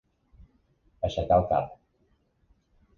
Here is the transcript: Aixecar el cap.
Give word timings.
Aixecar 1.09 1.39
el 1.45 1.47
cap. 1.55 1.79